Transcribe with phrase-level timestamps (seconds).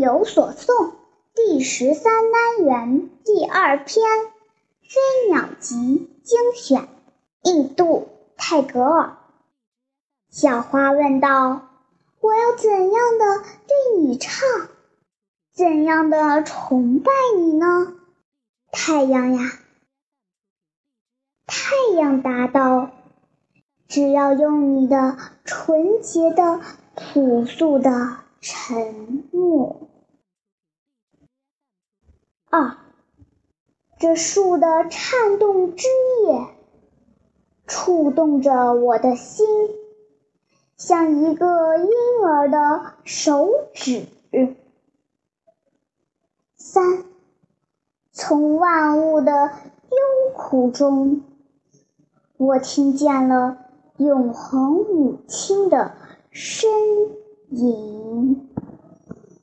[0.00, 0.64] 有所诵》
[1.34, 4.02] 第十三单元第二篇
[4.80, 5.76] 《飞鸟集》
[6.26, 6.88] 精选，
[7.42, 8.08] 印度
[8.38, 9.18] 泰戈尔。
[10.30, 11.68] 小花问道
[12.22, 14.48] ：“我要怎样的对你唱？
[15.52, 17.92] 怎样的崇拜你呢？”
[18.72, 19.52] 太阳呀，
[21.46, 22.90] 太阳答道
[23.86, 26.58] ：“只要用你的纯洁的、
[26.94, 27.90] 朴素的
[28.40, 29.88] 沉默。”
[32.50, 32.76] 二，
[33.98, 35.86] 这树的颤动枝
[36.24, 36.46] 叶，
[37.66, 39.46] 触动着我的心，
[40.76, 41.90] 像一个婴
[42.24, 44.06] 儿的手指。
[46.56, 47.04] 三，
[48.12, 49.32] 从万物的
[49.90, 51.22] 忧苦中，
[52.36, 53.58] 我听见了
[53.96, 55.94] 永恒母亲的
[56.32, 56.66] 呻
[57.48, 57.89] 吟。